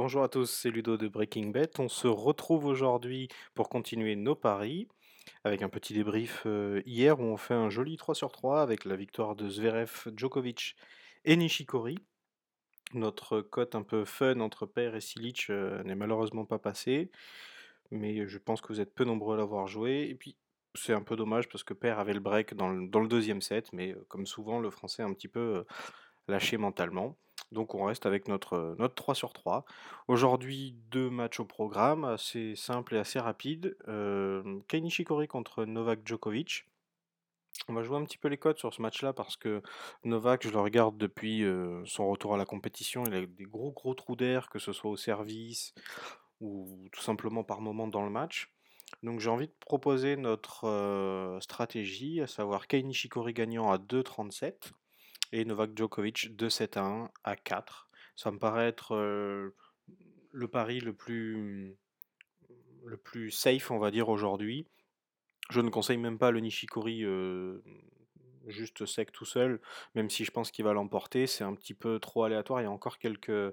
[0.00, 1.72] bonjour à tous, c'est Ludo de Breaking Bet.
[1.78, 4.88] On se retrouve aujourd'hui pour continuer nos paris
[5.44, 8.86] avec un petit débrief euh, hier où on fait un joli 3 sur 3 avec
[8.86, 10.74] la victoire de Zverev, Djokovic
[11.26, 11.98] et Nishikori.
[12.94, 17.10] Notre cote un peu fun entre Père et Silic euh, n'est malheureusement pas passée,
[17.90, 20.08] mais je pense que vous êtes peu nombreux à l'avoir joué.
[20.08, 20.34] Et puis
[20.74, 23.92] c'est un peu dommage parce que Père avait le break dans le, deuxième set, mais
[23.92, 25.62] euh, comme souvent le français a un petit peu
[26.26, 27.18] lâché mentalement.
[27.52, 29.64] Donc on reste avec notre, euh, notre 3 sur 3.
[30.08, 33.76] Aujourd'hui, deux matchs au programme, assez simple et assez rapide.
[33.88, 36.66] Euh, Nishikori contre Novak Djokovic.
[37.68, 39.62] On va jouer un petit peu les codes sur ce match-là parce que
[40.04, 43.72] Novak, je le regarde depuis euh, son retour à la compétition, il a des gros
[43.72, 45.74] gros trous d'air, que ce soit au service
[46.40, 48.50] ou tout simplement par moment dans le match.
[49.02, 54.72] Donc j'ai envie de proposer notre euh, stratégie, à savoir Kei Nishikori gagnant à 2,37
[55.32, 57.88] et Novak Djokovic 2-7 à 1 à 4.
[58.16, 59.54] Ça me paraît être euh,
[60.32, 61.76] le pari le plus,
[62.84, 64.66] le plus safe, on va dire, aujourd'hui.
[65.50, 67.62] Je ne conseille même pas le Nishikori euh,
[68.46, 69.60] juste sec tout seul,
[69.94, 71.26] même si je pense qu'il va l'emporter.
[71.26, 72.60] C'est un petit peu trop aléatoire.
[72.60, 73.52] Il y a encore quelques, euh,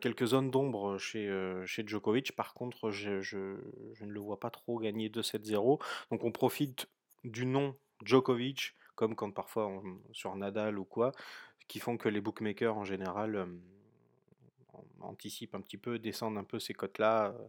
[0.00, 1.28] quelques zones d'ombre chez,
[1.66, 2.32] chez Djokovic.
[2.36, 3.58] Par contre, je, je-
[3.94, 5.80] je ne le vois pas trop gagner 2-7-0.
[6.10, 6.88] Donc on profite
[7.24, 11.12] du nom Djokovic, comme quand parfois sur Nadal ou quoi,
[11.68, 13.46] qui font que les bookmakers en général euh,
[14.72, 17.28] an- anticipent un petit peu, descendent un peu ces cotes-là.
[17.28, 17.48] euh,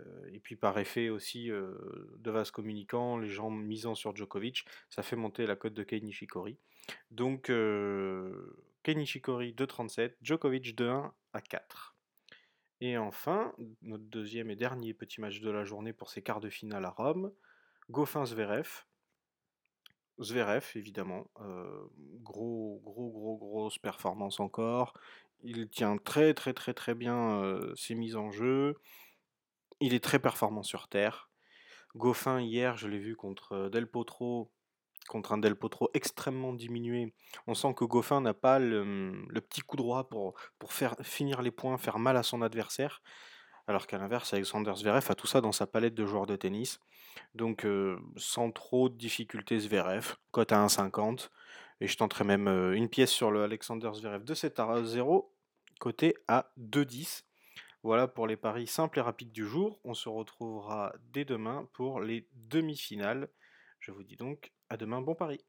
[0.00, 5.02] euh, et puis par effet aussi de vase communicant, les gens misant sur Djokovic, ça
[5.02, 6.56] fait monter la cote de Kei Nishikori.
[7.10, 11.96] Donc Kei Nishikori 2,37, Djokovic 2,1 à 4.
[12.80, 16.48] Et enfin, notre deuxième et dernier petit match de la journée pour ces quarts de
[16.48, 17.32] finale à Rome,
[17.90, 18.84] Goffin Zverev.
[20.20, 21.86] Zverev, évidemment, euh,
[22.22, 24.94] gros, gros, gros, grosse performance encore.
[25.42, 28.76] Il tient très, très, très, très bien euh, ses mises en jeu.
[29.80, 31.30] Il est très performant sur terre.
[31.94, 34.50] Goffin, hier, je l'ai vu contre euh, Del Potro,
[35.08, 37.14] contre un Del Potro extrêmement diminué.
[37.46, 41.52] On sent que Goffin n'a pas le, petit coup droit pour, pour faire finir les
[41.52, 43.02] points, faire mal à son adversaire.
[43.68, 46.80] Alors qu'à l'inverse, Alexander Zverev a tout ça dans sa palette de joueurs de tennis.
[47.34, 51.28] Donc, euh, sans trop de difficultés, Zverev, cote à 1,50.
[51.82, 55.30] Et je tenterai même euh, une pièce sur le Alexander Zverev de 7 à 0,
[55.80, 57.24] coté à 2,10.
[57.82, 59.78] Voilà pour les paris simples et rapides du jour.
[59.84, 63.28] On se retrouvera dès demain pour les demi-finales.
[63.80, 65.44] Je vous dis donc à demain, bon pari.